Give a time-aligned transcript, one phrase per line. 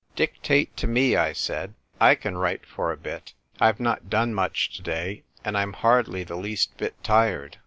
[0.15, 3.35] "Dictate to me," I said; "I can write for a bit.
[3.59, 7.57] I've not done much to day, and I'm hardly the least bit tired."